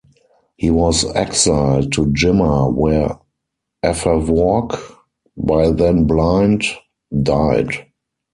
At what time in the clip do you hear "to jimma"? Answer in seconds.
1.91-2.73